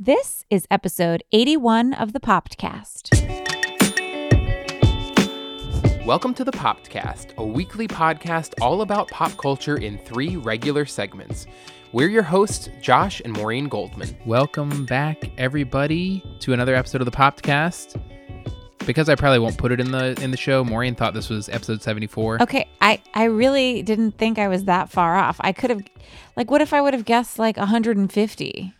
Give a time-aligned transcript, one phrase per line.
[0.00, 3.16] This is episode 81 of the Popcast.
[6.06, 11.48] Welcome to the Popcast, a weekly podcast all about pop culture in three regular segments.
[11.90, 14.16] We're your hosts, Josh and Maureen Goldman.
[14.24, 18.00] Welcome back, everybody, to another episode of the Popcast.
[18.86, 21.48] Because I probably won't put it in the in the show, Maureen thought this was
[21.48, 22.40] episode seventy four.
[22.40, 25.38] Okay, I I really didn't think I was that far off.
[25.40, 25.82] I could have
[26.36, 28.74] like what if I would have guessed like 150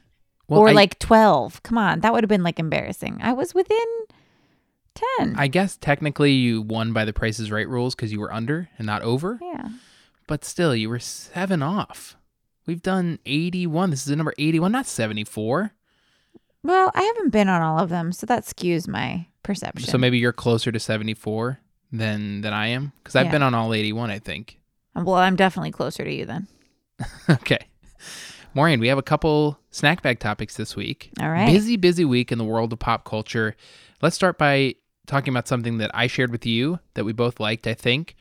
[0.49, 1.63] Well, or I- like 12?
[1.63, 3.19] Come on, that would have been like embarrassing.
[3.23, 3.79] I was within
[5.19, 5.37] 10.
[5.37, 8.87] I guess technically you won by the prices Right rules because you were under and
[8.87, 9.69] not over, yeah.
[10.27, 12.17] but still you were seven off.
[12.67, 13.89] We've done eighty one.
[13.91, 15.73] This is the number eighty one, not seventy four.
[16.63, 19.89] Well, I haven't been on all of them, so that skews my perception.
[19.89, 21.61] So maybe you're closer to seventy four
[21.93, 23.33] than than I am because I've Yeah.
[23.33, 24.11] been on all eighty one.
[24.11, 24.59] I think.
[24.95, 26.47] well, I'm definitely closer to you then.
[27.31, 27.69] okay.
[28.55, 31.11] Maureen, we have a couple snack bag topics this week.
[31.21, 31.53] All right.
[31.53, 33.55] Busy, busy week in the world of pop culture.
[34.03, 34.75] Let's start by
[35.07, 38.15] talking about something that I shared with you that we both liked, I think.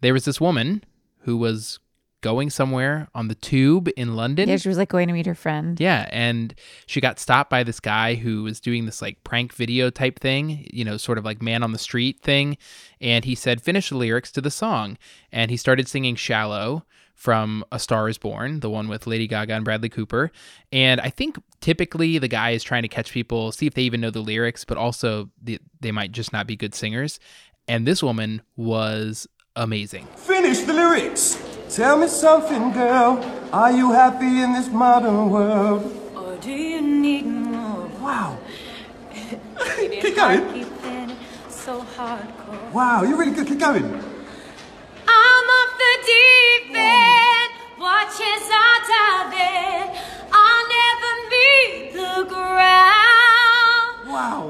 [0.00, 0.84] There was this woman
[1.20, 1.78] who was
[2.20, 4.48] going somewhere on the tube in London.
[4.48, 5.78] Yeah, she was like going to meet her friend.
[5.78, 6.54] Yeah, and
[6.86, 10.68] she got stopped by this guy who was doing this like prank video type thing,
[10.72, 12.56] you know, sort of like man on the street thing.
[13.00, 14.98] And he said, finish the lyrics to the song.
[15.30, 16.84] And he started singing Shallow
[17.18, 20.30] from A Star is Born, the one with Lady Gaga and Bradley Cooper.
[20.70, 24.00] And I think typically the guy is trying to catch people, see if they even
[24.00, 27.18] know the lyrics, but also the, they might just not be good singers.
[27.66, 30.06] And this woman was amazing.
[30.14, 31.36] Finish the lyrics.
[31.68, 33.18] Tell me something, girl.
[33.52, 35.82] Are you happy in this modern world?
[36.14, 37.88] Or do you need more?
[38.00, 38.38] Wow.
[39.76, 41.16] Keep Keep going.
[41.48, 42.72] So hardcore.
[42.72, 43.48] Wow, you're really good.
[43.48, 44.07] Keep going.
[45.48, 47.50] I'm off the deep end.
[47.80, 48.66] Watch as I.
[50.30, 53.92] I'll never meet the ground.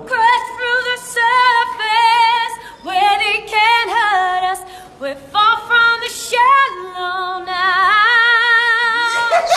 [0.09, 4.61] Crash through the surface where they can't hurt us.
[5.01, 7.78] We fall from the shallow now.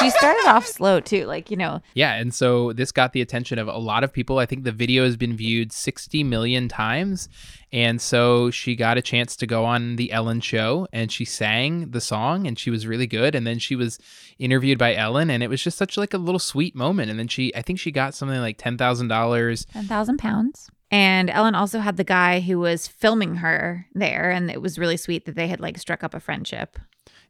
[0.01, 3.59] She started off slow too, like, you know, Yeah, and so this got the attention
[3.59, 4.39] of a lot of people.
[4.39, 7.29] I think the video has been viewed 60 million times.
[7.73, 11.91] And so she got a chance to go on the Ellen show and she sang
[11.91, 13.97] the song and she was really good and then she was
[14.39, 17.29] interviewed by Ellen and it was just such like a little sweet moment and then
[17.29, 19.65] she I think she got something like $10,000.
[19.71, 20.69] 10,000 pounds.
[20.91, 24.29] And Ellen also had the guy who was filming her there.
[24.29, 26.77] And it was really sweet that they had like struck up a friendship.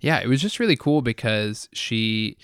[0.02, 2.38] Yeah, it was just really cool because she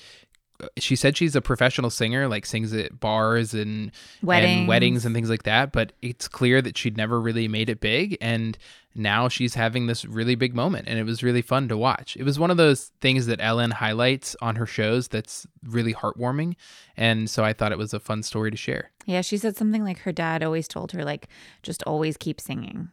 [0.77, 3.91] she said she's a professional singer, like sings at bars and
[4.23, 4.59] Weddings.
[4.59, 5.71] and weddings and things like that.
[5.71, 8.57] But it's clear that she'd never really made it big, and
[8.95, 12.17] now she's having this really big moment, and it was really fun to watch.
[12.17, 16.55] It was one of those things that Ellen highlights on her shows that's really heartwarming,
[16.95, 18.91] and so I thought it was a fun story to share.
[19.05, 21.27] Yeah, she said something like her dad always told her, like,
[21.61, 22.89] just always keep singing.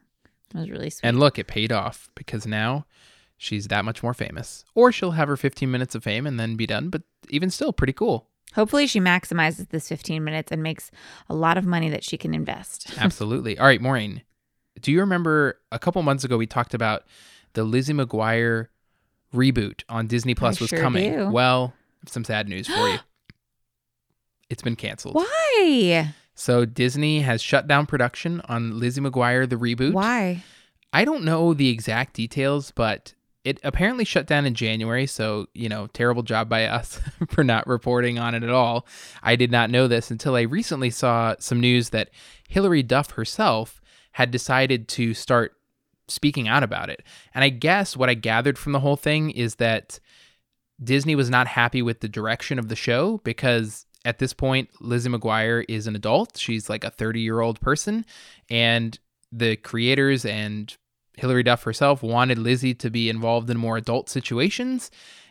[0.54, 1.08] It was really sweet.
[1.08, 2.86] And look, it paid off because now
[3.36, 6.56] she's that much more famous, or she'll have her 15 minutes of fame and then
[6.56, 6.88] be done.
[6.90, 8.28] But even still, pretty cool.
[8.54, 10.90] Hopefully, she maximizes this 15 minutes and makes
[11.28, 12.92] a lot of money that she can invest.
[12.98, 13.58] Absolutely.
[13.58, 14.22] All right, Maureen,
[14.80, 17.04] do you remember a couple months ago we talked about
[17.54, 18.68] the Lizzie McGuire
[19.34, 21.12] reboot on Disney Plus was sure coming?
[21.12, 21.30] do.
[21.30, 21.74] Well,
[22.06, 22.98] some sad news for you.
[24.50, 25.14] It's been canceled.
[25.14, 26.12] Why?
[26.34, 29.92] So Disney has shut down production on Lizzie McGuire the reboot.
[29.92, 30.44] Why?
[30.92, 33.14] I don't know the exact details, but
[33.44, 35.06] it apparently shut down in January.
[35.06, 38.86] So, you know, terrible job by us for not reporting on it at all.
[39.22, 42.10] I did not know this until I recently saw some news that
[42.48, 43.80] Hilary Duff herself
[44.12, 45.56] had decided to start
[46.08, 47.02] speaking out about it.
[47.34, 50.00] And I guess what I gathered from the whole thing is that
[50.82, 55.10] Disney was not happy with the direction of the show because at this point, Lizzie
[55.10, 56.36] McGuire is an adult.
[56.36, 58.04] She's like a 30 year old person.
[58.50, 58.98] And
[59.32, 60.74] the creators and
[61.16, 64.90] Hilary Duff herself wanted Lizzie to be involved in more adult situations.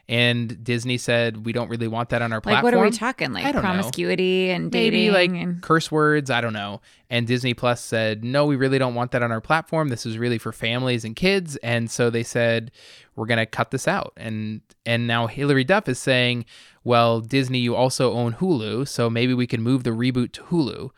[0.09, 2.63] And Disney said, we don't really want that on our Like, platform.
[2.63, 3.31] what are we talking?
[3.31, 3.61] Like don't know.
[3.61, 5.13] promiscuity and Maybe dating?
[5.13, 5.61] like and...
[5.61, 6.29] curse words.
[6.29, 6.81] I don't know.
[7.09, 9.87] And Disney Plus said, no, we really don't want that on our platform.
[9.87, 11.55] This is really for families and kids.
[11.57, 12.71] And so they said,
[13.15, 14.11] we're going to cut this out.
[14.17, 16.45] And and now Hilary Duff is saying,
[16.83, 20.89] well, Disney, you also own Hulu, so maybe we can move the reboot to Hulu.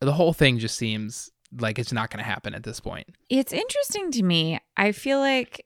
[0.00, 3.08] The whole thing just seems like it's not going to happen at this point.
[3.30, 4.60] It's interesting to me.
[4.76, 5.64] I feel like,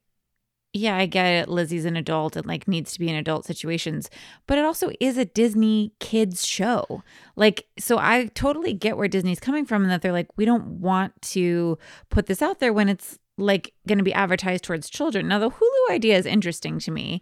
[0.72, 1.48] yeah, I get it.
[1.48, 4.08] Lizzie's an adult and like needs to be in adult situations,
[4.46, 7.02] but it also is a Disney kids show.
[7.34, 10.80] Like, so I totally get where Disney's coming from and that they're like, we don't
[10.80, 11.78] want to
[12.08, 15.26] put this out there when it's like going to be advertised towards children.
[15.26, 17.20] Now, the Hulu idea is interesting to me,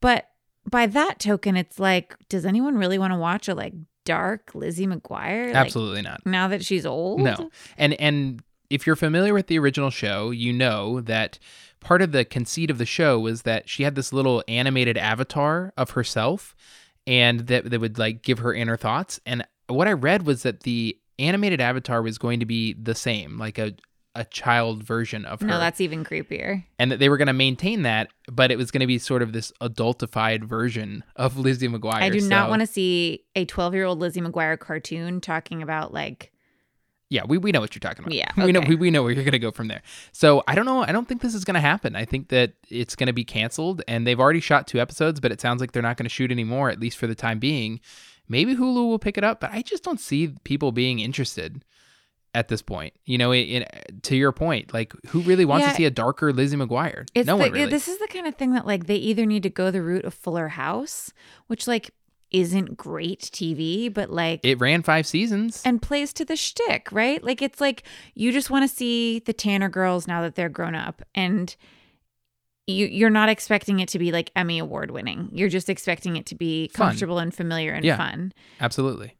[0.00, 0.30] but
[0.68, 3.74] by that token, it's like, does anyone really want to watch a like
[4.08, 5.48] dark Lizzie McGuire?
[5.48, 6.24] Like, Absolutely not.
[6.24, 7.20] now that she's old?
[7.20, 7.50] No.
[7.76, 11.38] And and if you're familiar with the original show, you know that
[11.80, 15.72] part of the conceit of the show was that she had this little animated avatar
[15.76, 16.56] of herself
[17.06, 19.20] and that that would like give her inner thoughts.
[19.26, 23.38] And what I read was that the animated avatar was going to be the same,
[23.38, 23.74] like a
[24.18, 25.46] a child version of her.
[25.46, 26.64] No, that's even creepier.
[26.78, 29.22] and that they were going to maintain that, but it was going to be sort
[29.22, 31.94] of this adultified version of Lizzie McGuire.
[31.94, 35.94] I do not want to see a 12 year old Lizzie McGuire cartoon talking about
[35.94, 36.32] like
[37.10, 38.12] Yeah, we, we know what you're talking about.
[38.12, 39.82] Yeah, we know we, we know where you're gonna go from there.
[40.10, 40.82] So I don't know.
[40.82, 41.94] I don't think this is gonna happen.
[41.94, 45.40] I think that it's gonna be canceled, and they've already shot two episodes, but it
[45.40, 47.80] sounds like they're not gonna shoot anymore, at least for the time being.
[48.28, 51.64] Maybe Hulu will pick it up, but I just don't see people being interested
[52.34, 52.94] at this point.
[53.04, 53.64] You know, in,
[54.02, 55.70] to your point, like who really wants Yeah.
[55.70, 57.06] to see a darker Lizzie McGuire?
[57.14, 57.70] It's no the, one really.
[57.70, 60.04] This is the kind of thing that like they either need to go the route
[60.04, 61.12] of Fuller House,
[61.46, 61.90] which like
[62.30, 65.62] isn't great TV, but like it ran five seasons.
[65.64, 67.24] and plays to the shtick, right?
[67.24, 67.84] Like it's like
[68.14, 71.56] you just want to see the Tanner girls now that they're grown up, and
[72.66, 75.30] you you're not expecting it to be like Emmy award winning.
[75.32, 76.88] You're just expecting it to be Fun.
[76.88, 77.96] comfortable and familiar and Yeah.
[77.96, 78.32] fun.
[78.60, 79.14] Absolutely.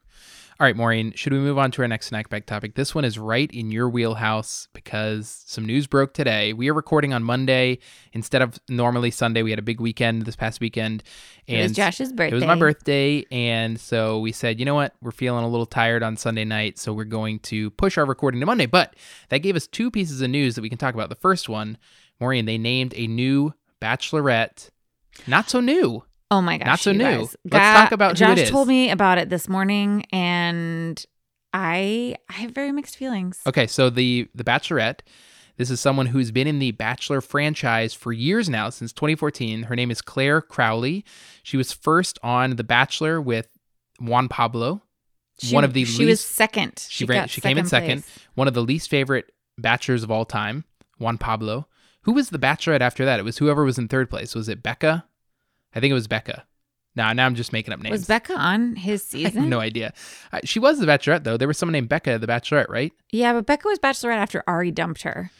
[0.60, 2.74] All right, Maureen, should we move on to our next snack bag topic?
[2.74, 6.52] This one is right in your wheelhouse because some news broke today.
[6.52, 7.78] We are recording on Monday
[8.12, 9.44] instead of normally Sunday.
[9.44, 11.04] We had a big weekend this past weekend.
[11.46, 12.32] It was Josh's birthday.
[12.32, 13.24] It was my birthday.
[13.30, 14.96] And so we said, you know what?
[15.00, 16.76] We're feeling a little tired on Sunday night.
[16.76, 18.66] So we're going to push our recording to Monday.
[18.66, 18.96] But
[19.28, 21.08] that gave us two pieces of news that we can talk about.
[21.08, 21.78] The first one,
[22.18, 24.70] Maureen, they named a new bachelorette.
[25.24, 26.02] Not so new.
[26.30, 26.98] Oh my gosh, Not so new.
[26.98, 27.36] guys.
[27.50, 28.50] Let's talk about who Josh it is.
[28.50, 31.02] told me about it this morning, and
[31.52, 33.40] I I have very mixed feelings.
[33.46, 35.00] Okay, so the the Bachelorette.
[35.56, 39.64] This is someone who's been in the Bachelor franchise for years now, since 2014.
[39.64, 41.04] Her name is Clare Crowley.
[41.42, 43.48] She was first on The Bachelor with
[44.00, 44.82] Juan Pablo.
[45.40, 46.86] She, one of the she was second.
[46.88, 48.02] She ran, got she came in second.
[48.04, 48.18] place.
[48.34, 50.64] One of the least favorite bachelors of all time,
[50.98, 51.66] Juan Pablo.
[52.02, 53.18] Who was the Bachelorette after that?
[53.18, 54.36] It was whoever was in third place.
[54.36, 55.06] Was it Becca?
[55.74, 56.44] I think it was Becca.
[56.96, 57.92] Now, now I'm just making up names.
[57.92, 59.48] Was Becca on his I have season?
[59.48, 59.92] no idea.
[60.32, 61.36] Uh, She was the Bachelorette though.
[61.36, 62.92] There was someone named Becca, the Bachelorette, right?
[63.12, 65.30] Yeah, but Becca was Bachelorette after Arie dumped her.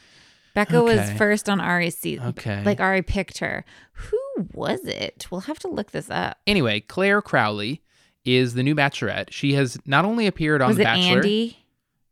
[0.55, 2.27] Becca was first on Arie's season.
[2.29, 2.63] Okay.
[2.65, 3.65] Like Arie picked her.
[3.93, 4.19] Who
[4.53, 5.27] was it?
[5.31, 6.39] We'll have to look this up.
[6.47, 7.83] Anyway, Clare Crowley
[8.25, 9.31] is the new Bachelorette.
[9.31, 11.57] She has not only appeared on was The it Bachelor, Andi?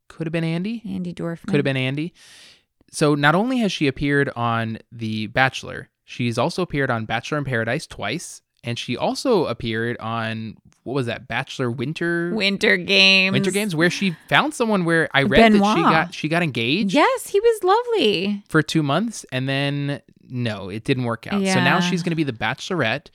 [0.08, 1.46] could have been Andi, Andi Dorfman.
[1.46, 2.12] could have been Andi.
[2.92, 7.44] So not only has she appeared on The Bachelor, she's also appeared on Bachelor in
[7.44, 13.32] Paradise twice, and she also appeared on what was that Bachelor Winter Winter Games.
[13.34, 16.94] Winter Games, where she found someone where I read that she got she got engaged
[16.94, 18.42] Yes, he was lovely.
[18.48, 21.44] for two months, and then no, it didn't work out.
[21.44, 23.10] So now she's going to be the Bachelorette,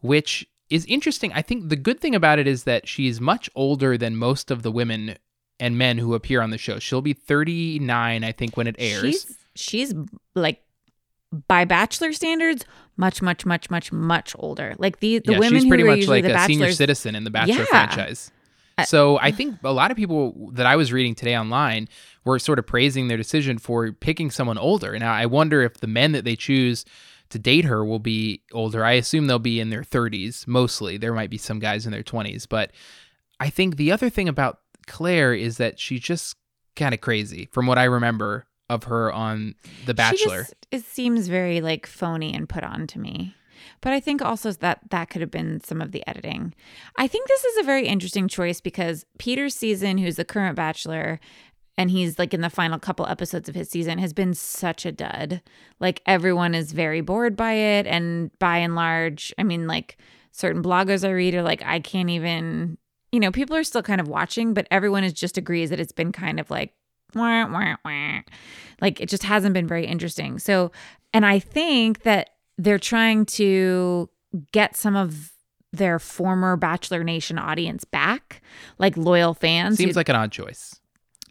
[0.00, 1.32] which is interesting.
[1.32, 4.62] I think the good thing about it is that she's much older than most of
[4.62, 5.16] the women
[5.60, 6.78] and men who appear on the show.
[6.78, 9.00] She'll be 39, I think, when it airs.
[9.02, 9.94] She's she's
[10.34, 10.60] like
[11.48, 12.64] by bachelor standards,
[12.96, 14.74] much, much, much, much, much older.
[14.78, 16.72] Like the the yeah, women she's who pretty were much usually like the a senior
[16.72, 17.64] citizen in the Bachelor Yeah.
[17.64, 18.30] franchise.
[18.78, 21.88] Uh, so I think a lot of people that I was reading today online
[22.24, 24.98] were sort of praising their decision for picking someone older.
[24.98, 26.84] Now I wonder if the men that they choose
[27.30, 28.84] to date her will be older.
[28.84, 30.96] I assume they'll be in their 30s mostly.
[30.96, 32.70] There might be some guys in their 20s, but
[33.40, 36.36] I think the other thing about Clare is that she's just
[36.76, 39.54] kind of crazy from what I remember of her on
[39.84, 40.42] The Bachelor.
[40.42, 43.34] Just, it seems very like phony and put on to me.
[43.80, 46.54] But I think also that that could have been some of the editing.
[46.96, 51.20] I think this is a very interesting choice because Peter's season, who's the current bachelor,
[51.78, 54.92] and he's like in the final couple episodes of his season, has been such a
[54.92, 55.42] dud.
[55.78, 57.86] Like everyone is very bored by it.
[57.86, 59.98] And by and large, I mean, like
[60.32, 62.78] certain bloggers I read are like, I can't even,
[63.12, 65.92] you know, people are still kind of watching, but everyone is just agrees that it's
[65.92, 66.72] been kind of like,
[67.14, 68.20] wah, wah, wah.
[68.80, 70.38] like it just hasn't been very interesting.
[70.38, 70.72] So,
[71.12, 74.08] and I think that they're trying to
[74.52, 75.32] get some of
[75.72, 78.42] their former Bachelor Nation audience back,
[78.78, 79.78] like loyal fans.
[79.78, 80.80] who- Seems like an odd choice.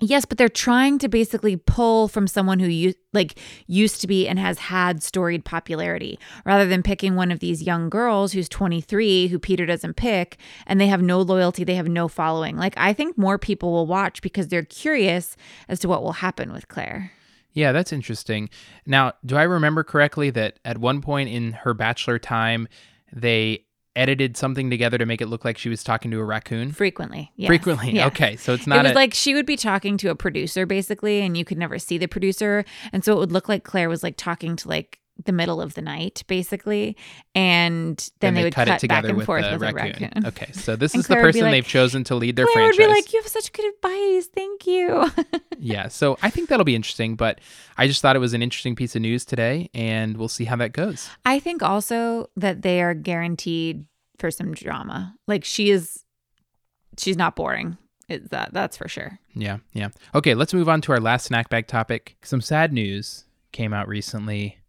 [0.02, 4.28] Yes, but they're trying to basically pull from someone who you like used to be
[4.28, 9.28] and has had storied popularity rather than picking one of these young girls who's 23
[9.28, 10.38] who Peter doesn't pick
[10.68, 12.58] and they have no loyalty, they have no following.
[12.58, 15.38] Like I think more people will watch because they're curious
[15.70, 17.14] as to what will happen with Clare.
[17.54, 18.50] Yeah, that's interesting.
[18.86, 22.68] Now, do I remember correctly that at one point in her bachelor time,
[23.14, 23.64] they
[23.96, 26.72] edited something together to make it look like she was talking to a raccoon?
[26.72, 27.32] Frequently.
[27.36, 27.48] yes.
[27.48, 27.92] Frequently.
[27.92, 28.08] Yeah.
[28.08, 30.66] Okay, so it's not It was a, like she would be talking to a producer
[30.66, 32.66] basically, and you could never see the producer.
[32.92, 35.74] And so it would look like Clare was like talking to like the middle of
[35.75, 36.98] the night, basically,
[37.34, 39.79] and then, they, would cut, cut, back and with forth the with raccoon.
[39.79, 40.25] a raccoon.
[40.27, 42.45] Okay, so this is the Clare would be person like- they've chosen to lead their
[42.45, 42.77] Clare franchise.
[42.79, 45.10] would be like, "You have such good advice, thank you."
[45.57, 47.39] yeah, so I think that'll be interesting, but
[47.77, 50.57] I just thought it was an interesting piece of news today, and we'll see how
[50.57, 51.10] that goes.
[51.25, 53.86] I think also that they are guaranteed
[54.19, 55.15] for some drama.
[55.27, 56.03] Like she is,
[56.98, 57.77] she's not boring.
[58.07, 59.17] Is that that's for sure.
[59.34, 59.89] Yeah, yeah.
[60.13, 62.17] Okay, let's move on to our last snack bag topic.
[62.22, 64.60] Some sad news came out recently.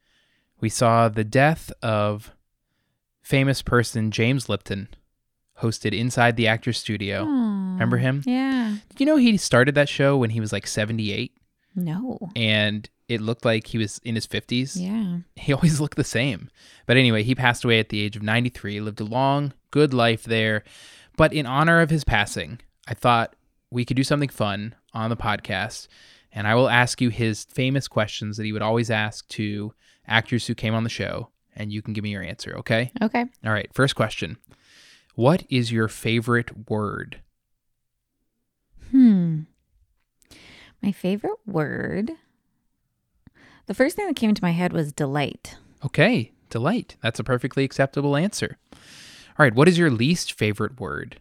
[0.61, 2.33] We saw the death of
[3.23, 4.89] famous person James Lipton,
[5.61, 7.25] hosted Inside the Actors Studio.
[7.25, 7.73] Hmm.
[7.75, 8.23] Remember him?
[8.25, 8.77] Yeah.
[8.91, 11.37] Did you know he started that show when he was like 78
[11.75, 12.19] No.
[12.35, 14.77] and it looked like he was in his 50s?
[14.81, 15.19] Yeah.
[15.37, 16.51] He always looked the same.
[16.87, 20.25] But anyway, he passed away at the age of 93, lived a long, good life
[20.25, 20.65] there.
[21.17, 23.37] But in honor of his passing, I thought
[23.71, 25.89] we could do something fun on the podcast.
[26.33, 29.73] And I will ask you his famous questions that he would always ask to
[30.07, 31.31] actors who came on the show.
[31.59, 32.93] And you can give me your answer, okay?
[33.01, 33.25] Okay.
[33.45, 34.37] All right, first question
[35.15, 37.21] What is your favorite word?
[38.91, 39.43] Hmm.
[40.83, 42.13] My favorite word.
[43.67, 45.57] The first thing that came into my head was delight.
[45.85, 46.97] Okay, delight.
[47.03, 48.59] That's a perfectly acceptable answer.
[48.73, 51.21] All right, what is your least favorite word?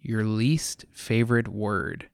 [0.00, 2.08] Your least favorite word.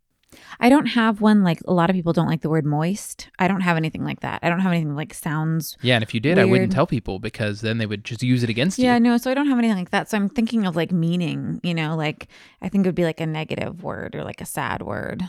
[0.60, 3.28] I don't have one like a lot of people don't like the word moist.
[3.38, 4.40] I don't have anything like that.
[4.42, 5.76] I don't have anything like sounds.
[5.82, 8.42] Yeah, and if you did, I wouldn't tell people because then they would just use
[8.42, 8.92] it against Yeah, you.
[8.92, 10.10] Yeah, no, so I don't have anything like that.
[10.10, 12.28] So I'm thinking of like meaning, you know, like
[12.62, 15.22] I think it would be like a negative word or like a sad word.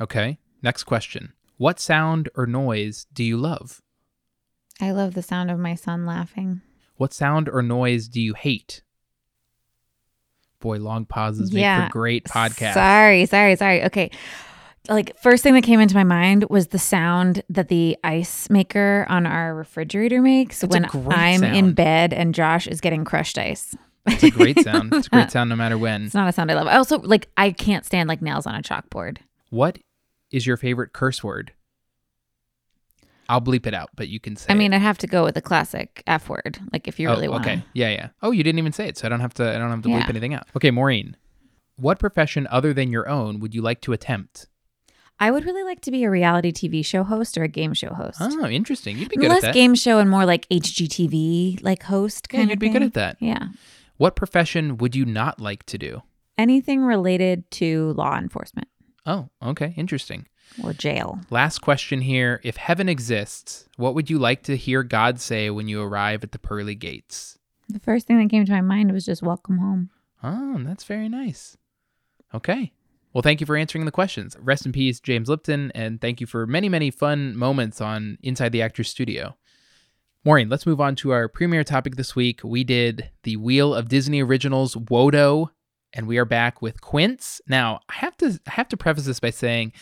[0.00, 1.32] Okay, next question.
[1.56, 3.82] What sound or noise do you love?
[4.80, 6.62] I love the sound of my son laughing.
[6.96, 8.82] What sound or noise do you hate?
[10.60, 12.74] Boy, long pauses make for great podcast.
[12.74, 13.84] Sorry, sorry, sorry.
[13.84, 14.10] Okay.
[14.88, 19.06] Like first thing that came into my mind was the sound that the ice maker
[19.08, 23.74] on our refrigerator makes That's when I'm in bed and Josh is getting crushed ice.
[24.06, 24.94] It's a great sound.
[24.94, 26.04] It's a great sound no matter when.
[26.04, 26.66] It's not a sound I love.
[26.66, 29.18] I also like I can't stand like nails on a chalkboard.
[29.50, 29.78] What
[30.30, 31.52] is your favorite curse word?
[33.30, 34.58] I'll bleep it out, but you can say I it.
[34.58, 36.58] mean, I'd have to go with the classic F word.
[36.72, 37.62] Like if you Oh, really want okay.
[37.74, 38.08] Yeah, yeah.
[38.22, 39.48] Oh, you didn't even say it, so I don't have to.
[39.48, 40.06] I don't have to bleep Yeah.
[40.08, 40.46] anything out.
[40.56, 41.16] Okay, Maureen.
[41.76, 44.46] What profession other than your own would you like to attempt?
[45.22, 47.92] I would really like to be a reality TV show host or a game show
[47.94, 48.18] host.
[48.20, 48.98] Oh, interesting.
[48.98, 49.46] You'd be good Less at that.
[49.48, 52.94] Less game show and more like HGTV like host kind Yeah, you'd be good at
[52.94, 53.16] that.
[53.20, 53.48] Yeah.
[53.96, 56.02] What profession would you not like to do?
[56.38, 58.68] Anything related to law enforcement
[59.06, 59.72] Oh, okay.
[59.76, 60.26] Interesting.
[60.62, 61.20] Or jail.
[61.30, 62.40] Last question here.
[62.42, 66.32] If heaven exists, what would you like to hear God say when you arrive at
[66.32, 67.38] the pearly gates?
[67.68, 69.90] The first thing that came to my mind was just welcome home.
[70.22, 71.56] Oh, that's very nice.
[72.34, 72.72] Okay.
[73.12, 74.36] Well, thank you for answering the questions.
[74.40, 78.52] Rest in peace, James Lipton, and thank you for many, many fun moments on Inside
[78.52, 79.36] the Actors Studio.
[80.24, 82.40] Maureen, let's move on to our premiere topic this week.
[82.44, 85.50] We did the Wheel of Disney Originals Wodo,
[85.92, 87.40] and we are back with Quints.
[87.48, 89.72] Now, I have to I have to preface this by saying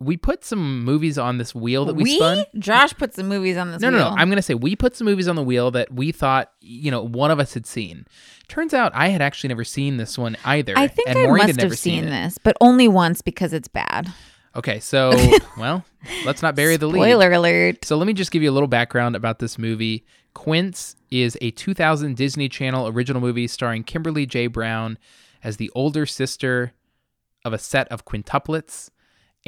[0.00, 2.44] we put some movies on this wheel that we, spun.
[2.52, 3.82] We Josh put some movies on this.
[3.82, 4.04] No, no, no.
[4.04, 4.14] wheel.
[4.16, 6.90] I'm going to say we put some movies on the wheel that we thought, you
[6.90, 8.06] know, one of us had seen.
[8.46, 10.74] Turns out I had actually never seen this one either.
[10.76, 12.10] I think and I Maureen must never have seen it.
[12.10, 14.12] this, but only once because it's bad.
[14.54, 15.12] Okay, so,
[15.58, 15.84] well,
[16.24, 17.00] let's not bury the lead.
[17.00, 17.84] Spoiler alert.
[17.84, 20.04] So let me just give you a little background about this movie.
[20.34, 24.46] Quints is a 2000 Disney Channel original movie starring Kimberly J.
[24.46, 24.96] Brown
[25.42, 26.72] as the older sister
[27.44, 28.90] of a set of quintuplets.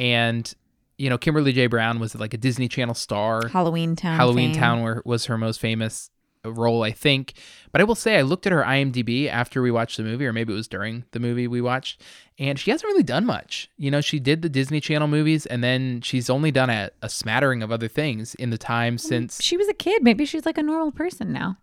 [0.01, 0.51] And,
[0.97, 1.67] you know, Kimberly J.
[1.67, 3.43] Brown was like a Disney Channel star.
[3.43, 4.15] Halloweentown.
[4.15, 4.59] Halloween fame.
[4.59, 6.09] Town were, was her most famous
[6.43, 7.33] role, I think.
[7.71, 10.33] But I will say, I looked at her IMDb after we watched the movie, or
[10.33, 12.01] maybe it was during the movie we watched,
[12.39, 13.69] and she hasn't really done much.
[13.77, 17.09] You know, she did the Disney Channel movies, and then she's only done a, a
[17.09, 19.39] smattering of other things in the time since.
[19.41, 20.03] She was a kid.
[20.03, 21.57] Maybe she's like a normal person now.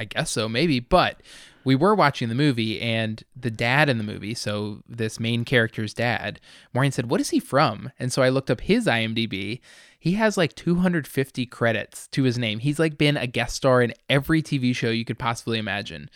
[0.00, 0.80] I guess so, maybe.
[0.80, 1.20] But
[1.62, 5.92] we were watching the movie, and the dad in the movie, so this main character's
[5.94, 6.40] dad,
[6.72, 7.92] Maureen said, What is he from?
[7.98, 9.60] And so I looked up his IMDb.
[9.98, 12.60] He has like 250 credits to his name.
[12.60, 16.08] He's like been a guest star in every TV show you could possibly imagine.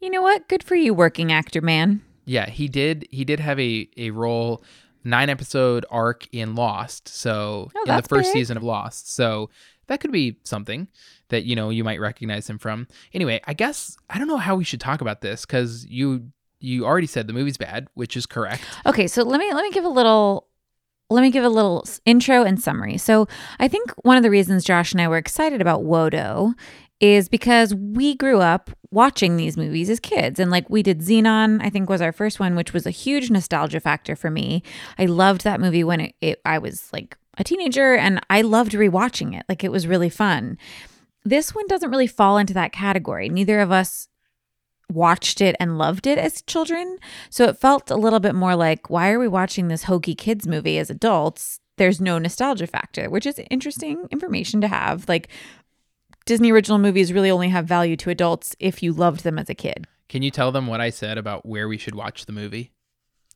[0.00, 0.46] You know what?
[0.48, 2.02] Good for you, working actor man.
[2.26, 3.08] Yeah, he did.
[3.10, 4.62] He did have a a role,
[5.04, 7.08] nine episode arc in Lost.
[7.08, 8.32] So Oh, in the first big.
[8.34, 9.12] season of Lost.
[9.14, 9.48] So
[9.86, 10.88] that could be something
[11.28, 12.86] that you know you might recognize him from.
[13.12, 16.84] Anyway, I guess I don't know how we should talk about this because you you
[16.86, 18.62] already said the movie's bad, which is correct.
[18.86, 20.46] Okay, so let me let me give a little
[21.10, 22.96] let me give a little intro and summary.
[22.96, 26.54] So, I think one of the reasons Josh and I were excited about Wodo
[27.00, 31.60] is because we grew up watching these movies as kids and like we did Zenon,
[31.60, 34.62] I think was our first one, which was a huge nostalgia factor for me.
[34.98, 38.72] I loved that movie when it, it I was like a teenager and I loved
[38.72, 39.44] rewatching it.
[39.48, 40.58] Like it was really fun.
[41.24, 43.28] this one doesn't really fall into that category.
[43.28, 44.08] Neither of us
[44.90, 46.98] watched it and loved it as children.
[47.30, 50.46] So it felt a little bit more like, why are we watching this hokey kids
[50.46, 51.60] movie as adults?
[51.78, 55.08] There's no nostalgia factor, which is interesting information to have.
[55.08, 55.28] Like,
[56.26, 59.54] Disney original movies really only have value to adults if you loved them as a
[59.54, 62.72] kid Can you tell them what I said about where we should watch the movie?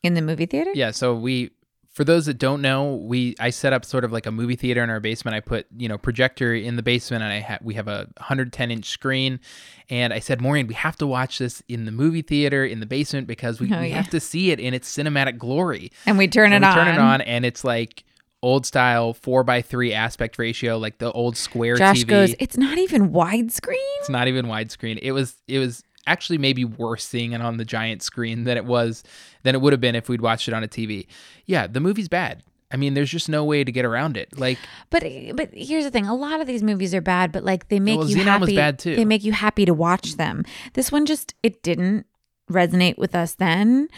[0.02, 0.70] in the movie theater.
[0.74, 1.50] Yeah, so we
[1.96, 4.84] for those that don't know, we I set up sort of like a movie theater
[4.84, 5.34] in our basement.
[5.34, 8.70] I put, you know, projector in the basement and I ha- we have a 110
[8.70, 9.40] inch screen
[9.88, 12.86] and I said, "Maureen, we have to watch this in the movie theater in the
[12.86, 13.96] basement because we, Oh, we yeah.
[13.96, 16.74] have to see it in its cinematic glory." And we turn it we on.
[16.74, 18.04] turn it on and it's like
[18.42, 22.08] old style 4 by 3 aspect ratio like the old square Josh TV.
[22.08, 23.96] goes, it's not even widescreen.
[24.00, 24.98] It's not even widescreen.
[25.00, 28.64] It was it was actually maybe worse seeing it on the giant screen than it
[28.64, 29.02] was
[29.42, 31.06] than it would have been if we'd watched it on a TV.
[31.44, 32.42] Yeah, the movie's bad.
[32.72, 34.38] I mean, there's just no way to get around it.
[34.38, 34.58] Like
[34.90, 37.78] But but here's the thing: a lot of these movies are bad, but like they
[37.80, 38.40] make Well, you Zenon happy.
[38.40, 38.96] was bad, too.
[38.96, 40.44] They make you happy to watch them.
[40.74, 42.06] This one just it didn't
[42.50, 43.88] resonate with us then.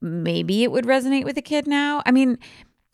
[0.00, 2.02] Maybe it would resonate with a kid now.
[2.06, 2.38] I mean,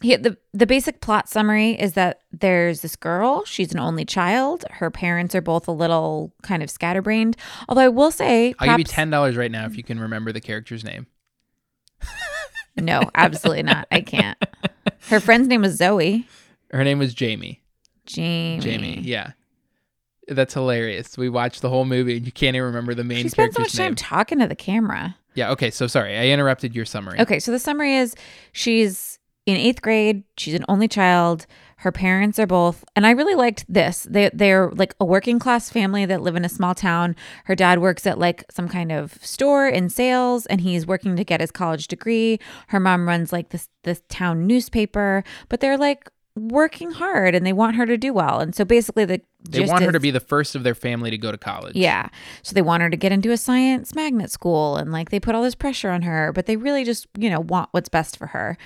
[0.03, 3.45] he, the the basic plot summary is that there's this girl.
[3.45, 4.65] She's an only child.
[4.71, 7.37] Her parents are both a little kind of scatterbrained.
[7.69, 10.33] Although I will say, I'll give you ten dollars right now if you can remember
[10.33, 11.07] the character's name.
[12.79, 13.88] No, absolutely not.
[13.91, 14.37] I can't.
[15.09, 16.29] Her friend's name was Zoe.
[16.71, 17.62] Her name was Jamie.
[18.05, 18.61] Jamie.
[18.61, 19.00] Jamie.
[19.00, 19.31] Yeah.
[20.29, 21.17] That's hilarious.
[21.17, 23.62] We watched the whole movie and you can't even remember the main She spent so
[23.62, 23.95] much time name.
[23.95, 25.17] talking to the camera.
[25.35, 26.19] yeah, okay, so sorry.
[26.19, 27.19] I interrupted your summary.
[27.19, 28.15] Okay, so the summary is
[28.53, 29.15] she's
[29.47, 30.25] in eighth grade.
[30.37, 31.47] She's an only child.
[31.81, 34.07] Her parents are both, and I really liked this.
[34.11, 37.15] They they're like a working class family that live in a small town.
[37.45, 41.25] Her dad works at like some kind of store in sales, and he's working to
[41.25, 42.41] get his college degree.
[42.69, 47.53] Her mom runs like this this town newspaper, but they're like working hard and they
[47.53, 48.41] want her to do well.
[48.41, 51.11] And so basically, the They want her is- to be the first of their family
[51.11, 51.76] to go to college.
[51.76, 52.09] yeah.
[52.43, 55.35] So they want her to get into a science magnet school and like they put
[55.35, 58.26] all this pressure on her, but they really just, you know, want what's best for
[58.29, 58.59] her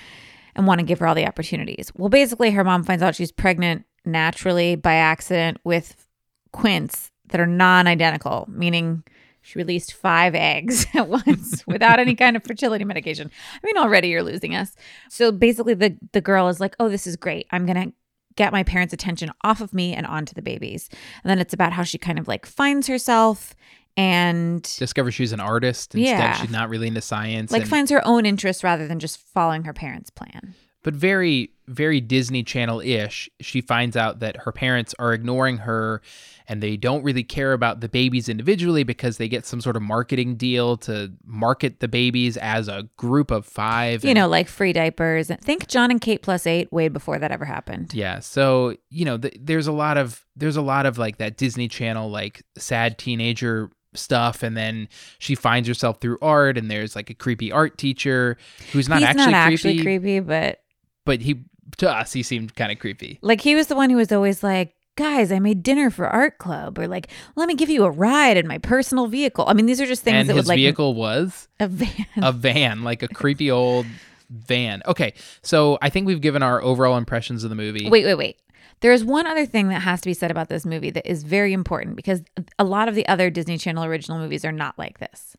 [0.55, 1.91] and want to give her all the opportunities.
[1.95, 6.07] Well, basically, her mom finds out she's pregnant naturally by accident with
[6.51, 9.03] quints that are non identical, meaning
[9.41, 13.31] she released five eggs at once without any kind of fertility medication.
[13.55, 14.75] I mean, already you're losing us.
[15.09, 17.47] So basically, the, the girl is like, oh, this is great.
[17.51, 17.93] I'm going to
[18.35, 20.89] get my parents' attention off of me and onto the babies.
[21.23, 23.55] And then it's about how she kind of like finds herself
[23.97, 25.95] and discovers she's an artist.
[25.95, 26.33] Instead, Yeah.
[26.35, 27.51] she's not really into science.
[27.51, 30.53] like and- finds her own interests rather than just following her parents' plan.
[30.83, 36.01] but very very disney channel-ish she finds out that her parents are ignoring her
[36.47, 39.81] and they don't really care about the babies individually because they get some sort of
[39.81, 44.73] marketing deal to market the babies as a group of five You know, like free
[44.73, 45.27] diapers.
[45.41, 47.93] Think Jon and Kate plus eight way before that ever happened.
[47.93, 51.37] yeah so you know th- there's a lot of there's a lot of like that
[51.37, 54.87] disney channel like sad teenager stuff and then
[55.19, 58.37] she finds herself through art and there's like a creepy art teacher
[58.71, 60.61] who's not He's actually not creepy, actually creepy, but
[61.05, 61.43] but he
[61.77, 64.43] to us he seemed kind of creepy like he was the one who was always
[64.43, 67.89] like, guys, I made dinner for art club, or like, let me give you a
[67.89, 69.45] ride in my personal vehicle.
[69.47, 72.05] I mean, these are just things and that his would like vehicle was a van.
[72.17, 73.85] a van, like a creepy old
[74.29, 74.81] van.
[74.85, 77.89] Okay, so I think we've given our overall impressions of the movie.
[77.89, 78.37] Wait, wait, wait.
[78.81, 81.53] There's one other thing that has to be said about this movie that is very
[81.53, 82.23] important because
[82.59, 85.37] a lot of the other Disney Channel original movies are not like this.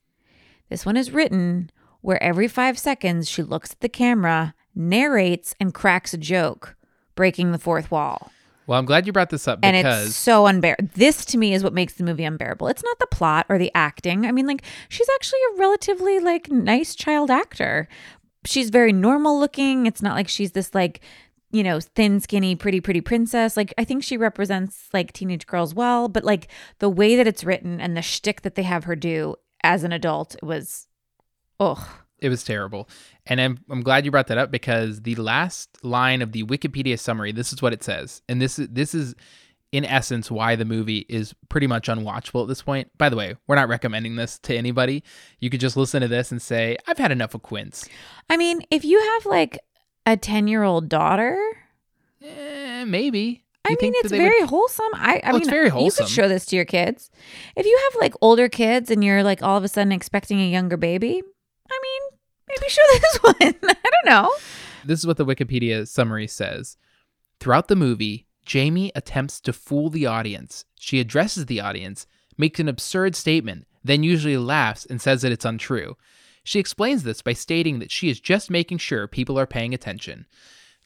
[0.69, 5.75] This one is written where every five seconds she looks at the camera, narrates, and
[5.75, 6.77] cracks a joke,
[7.15, 8.33] breaking the fourth wall.
[8.67, 10.89] Well, I'm glad you brought this up And it's so unbearable.
[10.95, 12.69] This to me is what makes the movie unbearable.
[12.69, 14.25] It's not the plot or the acting.
[14.25, 17.89] I mean, like, she's actually a relatively like nice child actor.
[18.45, 19.87] She's very normal looking.
[19.87, 21.01] It's not like she's this like,
[21.53, 23.57] you know, thin, skinny, pretty, pretty princess.
[23.57, 27.45] Like, I think she represents like teenage girls well, but like the way that it's
[27.45, 30.89] written and the shtick that they have her do as an adult was,
[31.61, 31.87] ugh.
[32.19, 32.89] it was terrible.
[33.27, 36.99] And I'm, I'm glad you brought that up because the last line of the Wikipedia
[36.99, 38.23] summary, this is what it says.
[38.29, 39.15] And this is this is
[39.73, 42.91] in essence why the movie is pretty much unwatchable at this point.
[42.99, 45.03] By the way, we're not recommending this to anybody.
[45.41, 47.89] You could just listen to this and say, I've had enough of Quints.
[48.29, 49.59] I mean, if you have like
[50.07, 51.39] a 10 year old daughter,
[52.25, 53.45] Eh, maybe.
[53.65, 54.89] I mean, it's they would- very wholesome.
[54.95, 57.11] I, I Oh, mean, it's very You could show this to your kids.
[57.57, 60.49] If you have like older kids and you're like all of a sudden expecting a
[60.49, 61.23] younger baby,
[61.71, 63.55] I mean, maybe show this one.
[63.77, 64.33] I don't know.
[64.85, 66.77] This is what the Wikipedia summary says.
[67.41, 70.65] Throughout the movie, Jamie attempts to fool the audience.
[70.79, 75.45] She addresses the audience, makes an absurd statement, then usually laughs and says that it's
[75.45, 75.97] untrue.
[76.45, 80.27] She explains this by stating that she is just making sure people are paying attention.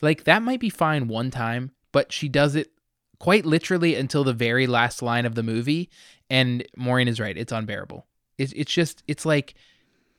[0.02, 2.70] Like, that might be fine one time, but she does it
[3.18, 5.88] quite literally until the very last line of the movie.
[6.28, 8.06] And Maureen is right; it's unbearable.
[8.36, 9.54] It's it's just it's like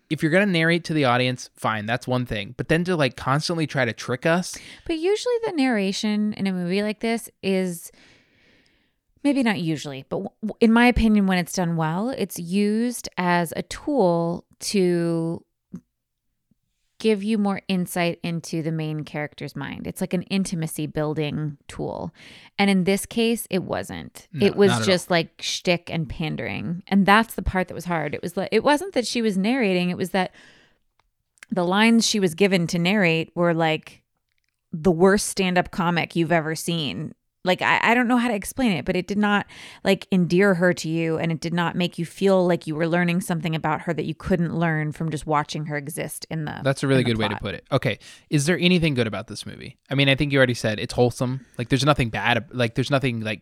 [0.09, 2.55] if you're gonna narrate to the audience, fine, that's one thing.
[2.57, 6.53] But then to like constantly try to trick us, But usually the narration in a
[6.53, 7.91] movie like this is
[9.27, 13.51] maybe not usually, but w- in my opinion, when it's done well, it's used as
[13.57, 15.43] a tool to
[16.99, 19.85] give you more insight into the main character's mind.
[19.85, 22.13] It's like an intimacy building tool.
[22.57, 24.29] And in this case, it wasn't.
[24.31, 26.83] No, it was just like shtick and pandering.
[26.87, 28.15] And that's the part that was hard.
[28.15, 30.33] It was like it wasn't that she was narrating, it was that
[31.51, 34.03] the lines she was given to narrate were like
[34.71, 37.13] the worst stand-up comic you've ever seen
[37.47, 39.47] like I, I don't know how to explain it but it did not
[39.83, 42.87] like endear her to you and it did not make you feel like you were
[42.87, 46.61] learning something about her that you couldn't learn from just watching her exist in the
[46.63, 47.65] that's a really good way to put it.
[47.71, 49.77] Okay, is there anything good about this movie?
[49.89, 51.45] I mean, I think you already said it's wholesome.
[51.57, 52.45] Like, there's nothing bad.
[52.51, 53.41] Like, there's nothing like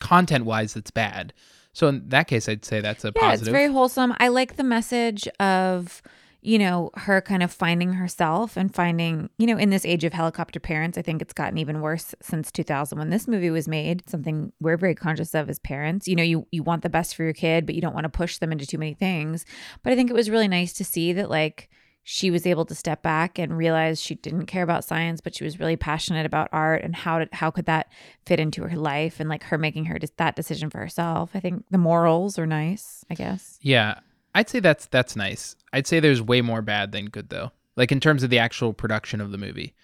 [0.00, 1.32] content wise that's bad.
[1.72, 3.48] So in that case, I'd say that's a yeah positive.
[3.48, 6.02] it's very wholesome i like the message of
[6.40, 10.12] you know her kind of finding herself and finding you know in this age of
[10.12, 14.08] helicopter parents i think it's gotten even worse since 2000 when this movie was made.
[14.08, 16.06] Something we're very conscious of as parents.
[16.08, 18.10] You know you you want the best for your kid but you don't want to
[18.10, 19.44] push them into too many things.
[19.82, 21.68] But i think it was really nice to see that like
[22.04, 25.44] she was able to step back and realize she didn't care about science but she
[25.44, 27.92] was really passionate about art and how did how could that
[28.24, 31.30] fit into her life and like her making her that decision for herself.
[31.34, 33.58] I think the morals are nice i guess.
[33.62, 34.00] Yeah,
[34.38, 35.56] I'd say that's that's nice.
[35.72, 37.50] I'd say there's way more bad than good though.
[37.74, 39.74] Like in terms of the actual production of the movie.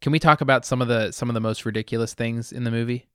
[0.00, 2.70] Can we talk about some of the some of the most ridiculous things in the
[2.70, 3.10] movie?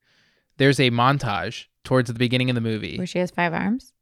[0.58, 2.98] There's a montage towards the beginning of the movie.
[3.00, 3.94] where she has five arms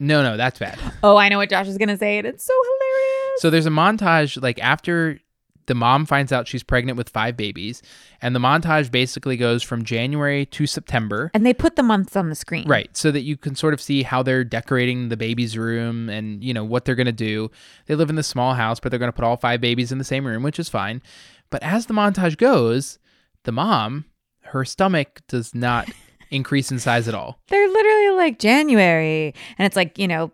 [0.00, 0.78] No, no, that's bad.
[1.02, 3.42] Oh, I know what Josh is gonna say, and it's so hilarious.
[3.42, 5.20] So there's a montage like after
[5.66, 7.82] the mom finds out she's pregnant with five babies,
[8.20, 11.30] and the montage basically goes from January to September.
[11.34, 12.66] and they put the months on the screen.
[12.66, 16.42] Right, so that you can sort of see how they're decorating the baby's room and
[16.42, 17.50] you know what they're going to do.
[17.86, 19.98] They live in this small house, but they're going to put all five babies in
[19.98, 21.02] the same room, which is fine.
[21.50, 22.98] But as the montage goes,
[23.44, 24.06] the mom,
[24.46, 25.88] her stomach does not
[26.32, 27.38] increase in size at all.
[27.48, 30.32] They're literally like January, and it's like you know,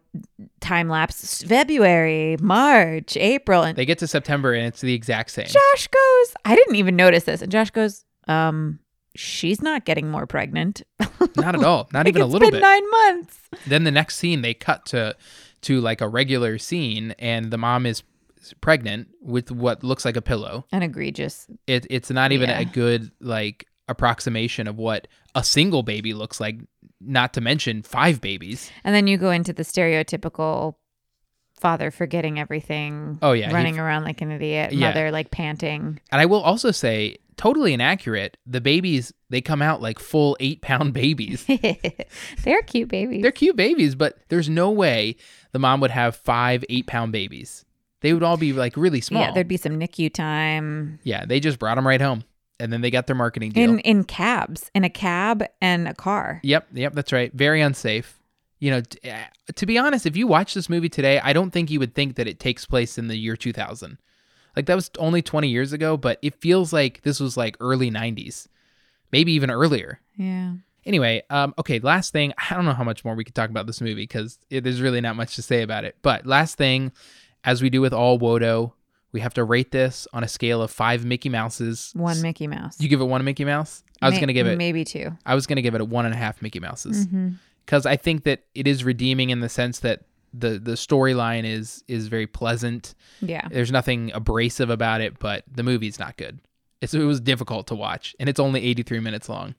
[0.61, 5.47] time lapse February, March, April, and They get to September and it's the exact same.
[5.47, 6.35] Josh goes.
[6.45, 8.79] I didn't even notice this, and Josh goes, um.
[9.17, 10.83] She's not getting more pregnant.
[11.37, 11.89] Not at all.
[11.93, 12.63] Not Like, even a little been bit.
[12.63, 13.37] Nine months.
[13.67, 15.17] then the next scene they cut to
[15.63, 18.05] to like a regular scene and the mom is
[18.61, 21.49] pregnant with what looks like a pillow An egregious.
[21.67, 22.61] it, it's not even Yeah.
[22.61, 26.59] a good like approximation of what a single baby looks like
[27.01, 30.75] not to mention five babies And then you go into the stereotypical
[31.61, 33.19] father forgetting everything.
[33.23, 34.73] Oh, yeah, running around like an idiot.
[34.73, 34.89] Yeah.
[34.89, 36.01] Mother like panting.
[36.13, 40.61] and i will also say totally inaccurate the babies they come out like full eight
[40.61, 41.45] pound babies
[42.45, 43.23] They're cute babies.
[43.23, 45.17] they're cute babies but there's no way
[45.53, 47.65] the mom would have five eight pound babies
[48.01, 51.39] they would all be like really small Yeah, there'd be some NICU time yeah they
[51.41, 52.25] just brought them right home
[52.61, 55.95] and then they got their marketing deal in in cabs, in a cab and a
[55.95, 56.41] car.
[56.43, 57.33] Yep, yep, that's right.
[57.33, 58.19] Very unsafe.
[58.61, 61.51] You know, t- uh, to be honest, if you watch this movie today, I don't
[61.51, 63.99] think you would think that it takes place in the year 2000.
[64.57, 67.91] Like that was only 20 years ago, but it feels like this was like early
[67.91, 68.49] 90s,
[69.13, 70.01] maybe even earlier.
[70.17, 70.55] Yeah.
[70.85, 72.33] Anyway, um, okay, last thing.
[72.51, 75.01] I don't know how much more we could talk about this movie because there's really
[75.01, 75.97] not much to say about it.
[76.03, 76.91] But last thing,
[77.45, 78.75] as we do with all Wodo,
[79.13, 81.93] we have to rate this on a scale of five Mickey Mouses.
[81.95, 82.81] One Mickey Mouse.
[82.81, 83.83] You give it one Mickey Mouse?
[84.03, 84.59] I was May- gonna give it.
[84.59, 85.11] maybe two.
[85.27, 87.31] I was gonna give it a one and a half Mickey Mouses Mm-hmm.
[87.65, 90.03] because I think that it is redeeming in the sense that
[90.35, 92.95] the the storyline is is very pleasant.
[93.21, 93.49] Yeah.
[93.51, 96.41] There's nothing abrasive about it, but the movie's not good.
[96.83, 99.55] It's, it was difficult to watch, and it's only 83 minutes long.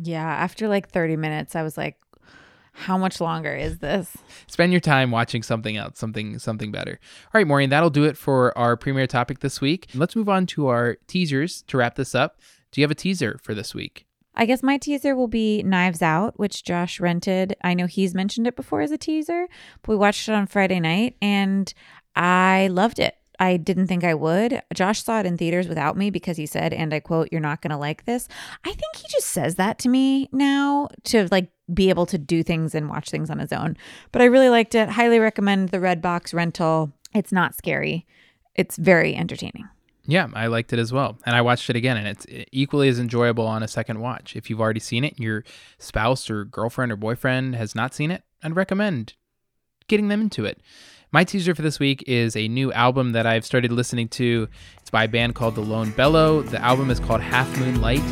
[0.00, 0.22] Yeah.
[0.24, 1.96] After like 30 minutes, I was like,
[2.78, 4.16] how much longer is this?
[4.46, 7.00] Spend your time watching something else, something something better.
[7.26, 9.88] All right, Maureen, that'll do it for our premiere topic this week.
[9.94, 12.40] Let's move on to our teasers to wrap this up.
[12.70, 14.06] Do you have a teaser for this week?
[14.34, 17.56] I guess my teaser will be Knives Out, which Josh rented.
[17.64, 19.48] I know he's mentioned it before as a teaser,
[19.82, 21.72] but we watched it on Friday night and
[22.14, 23.17] I loved it.
[23.38, 24.62] I didn't think I would.
[24.74, 27.62] Josh saw it in theaters without me because he said, and I quote, You're not
[27.62, 28.28] going to like this.
[28.64, 32.42] I think he just says that to me now to like be able to do
[32.42, 33.76] things and watch things on his own.
[34.12, 34.88] But I really liked it.
[34.88, 36.92] Highly recommend the Redbox rental.
[37.14, 38.06] It's not scary,
[38.54, 39.68] it's very entertaining.
[40.10, 41.18] Yeah, I liked it as well.
[41.26, 44.34] And I watched it again, and it's equally as enjoyable on a second watch.
[44.34, 45.44] If you've already seen it, your
[45.78, 49.12] spouse or girlfriend or boyfriend has not seen it, I'd recommend
[49.86, 50.60] getting them into it.
[51.10, 54.46] My teaser for this week is a new album that I've started listening to.
[54.78, 56.42] It's by a band called The Lone Bellow.
[56.42, 58.02] The album is called Half Moon Light.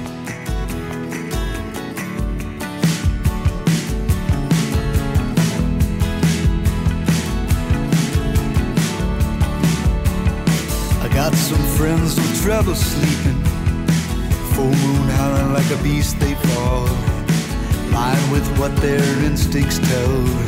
[11.03, 13.45] I got some friends with trouble sleeping.
[14.55, 16.87] Full moon howling like a beast, they fall.
[17.93, 20.46] Lying with what their instincts tell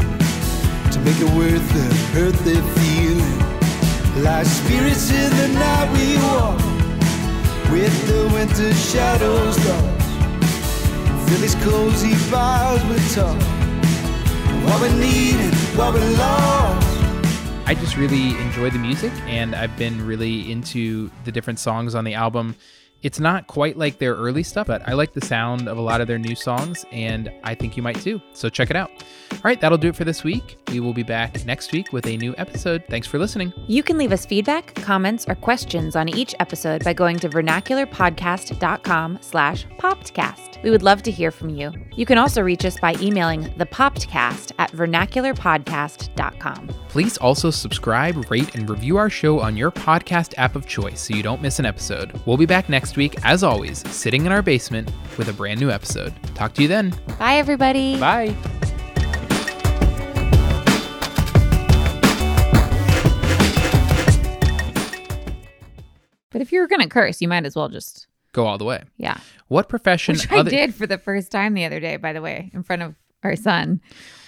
[1.08, 4.22] make it worth the hurt they're feeling.
[4.22, 6.58] Like spirits in the night we walk.
[7.72, 9.56] With the winter shadows
[11.40, 12.14] these cozy
[13.14, 13.40] talk.
[14.66, 16.00] What we need and what we.
[17.64, 22.04] I just really enjoy the music and I've been really into the different songs on
[22.04, 22.54] the album.
[23.02, 26.00] It's not quite like their early stuff, but I like the sound of a lot
[26.00, 28.20] of their new songs and I think you might too.
[28.32, 28.90] So check it out.
[29.30, 30.58] All right, that'll do it for this week.
[30.72, 32.82] We will be back next week with a new episode.
[32.88, 33.52] Thanks for listening.
[33.68, 39.18] You can leave us feedback, comments, or questions on each episode by going to vernacularpodcast.com
[39.20, 40.60] slash popcast.
[40.64, 41.72] We would love to hear from you.
[41.94, 46.68] You can also reach us by emailing the popcast at vernacularpodcast.com.
[46.88, 51.14] Please also subscribe, rate, and review our show on your podcast app of choice so
[51.14, 52.20] you don't miss an episode.
[52.26, 55.70] We'll be back next week, as always, sitting in our basement with a brand new
[55.70, 56.14] episode.
[56.34, 56.94] Talk to you then.
[57.18, 57.98] Bye, everybody.
[57.98, 58.34] Bye.
[66.30, 68.82] But if you're going to curse, you might as well just, Go all the way.
[68.96, 69.18] yeah.
[69.48, 72.50] What profession Which I did for the first time the other day, by the way,
[72.52, 72.94] in front of
[73.24, 73.80] our son.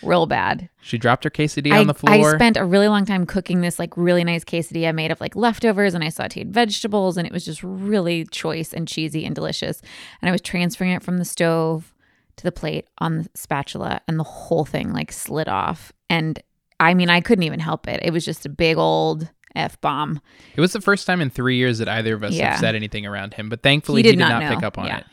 [0.02, 0.68] Real bad.
[0.80, 2.14] She dropped her quesadilla I, on the floor.
[2.32, 5.36] I spent a really long time cooking this like really nice quesadilla made of like
[5.36, 9.82] leftovers and I sauteed vegetables and it was just really choice and cheesy and delicious.
[10.20, 11.94] And I was transferring it from the stove
[12.36, 15.92] to the plate on the spatula and the whole thing like slid off.
[16.08, 16.42] And
[16.80, 18.00] I mean, I couldn't even help it.
[18.02, 20.20] It was just a big old F bomb.
[20.56, 22.52] It was the first time in three years that either of us Yeah.
[22.52, 24.78] have said anything around him, but thankfully He he did did, not not, pick up
[24.78, 24.98] on Yeah.
[24.98, 25.06] it.